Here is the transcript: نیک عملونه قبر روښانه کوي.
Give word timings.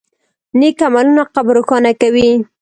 نیک 0.59 0.79
عملونه 0.87 1.23
قبر 1.35 1.53
روښانه 1.57 1.91
کوي. 2.01 2.29